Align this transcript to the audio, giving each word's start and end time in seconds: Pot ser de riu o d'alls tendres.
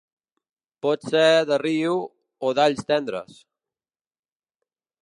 Pot 0.85 1.05
ser 1.09 1.25
de 1.51 1.59
riu 1.65 2.01
o 2.49 2.55
d'alls 2.61 2.89
tendres. 2.89 3.39